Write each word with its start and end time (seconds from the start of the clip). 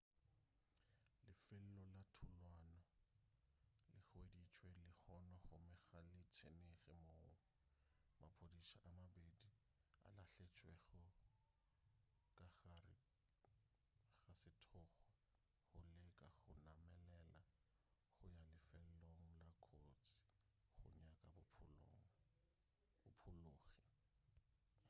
lefelo 1.25 1.73
la 1.93 2.01
thulano 2.19 2.73
le 3.91 3.99
hweditšwe 4.07 4.67
lehono 4.79 4.93
gomme 5.05 5.75
ga 5.89 5.99
le 6.11 6.21
tsenege 6.33 6.93
moo 7.05 7.21
maphodisa 8.19 8.77
a 8.87 8.89
mabedi 8.97 9.49
a 10.05 10.07
lahletšwego 10.15 11.07
ka 12.35 12.45
gare 12.59 12.95
ga 14.25 14.33
sethokgwa 14.41 14.81
go 15.77 15.83
leka 15.99 16.27
go 16.39 16.53
namelela 16.65 17.39
go 18.19 18.27
ya 18.37 18.41
lefelong 18.51 19.07
la 19.43 19.49
kotsi 19.65 20.19
go 20.79 20.85
nyaka 21.03 21.27
baphologi 21.35 22.09